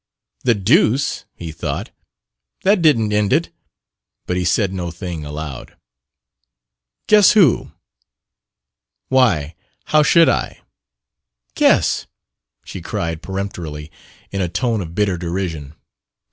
"The 0.43 0.55
deuce!" 0.55 1.25
he 1.35 1.51
thought. 1.51 1.91
"That 2.63 2.81
didn't 2.81 3.13
end 3.13 3.31
it!" 3.31 3.51
But 4.25 4.35
he 4.35 4.43
said 4.43 4.73
no 4.73 4.89
thing 4.89 5.23
aloud. 5.23 5.77
"Guess 7.05 7.33
who!" 7.33 7.73
"Why, 9.09 9.53
how 9.85 10.01
should 10.01 10.27
I?" 10.27 10.63
"Guess!" 11.53 12.07
she 12.65 12.81
cried 12.81 13.21
peremptorily, 13.21 13.91
in 14.31 14.41
a 14.41 14.49
tone 14.49 14.81
of 14.81 14.95
bitter 14.95 15.19
derision. 15.19 15.75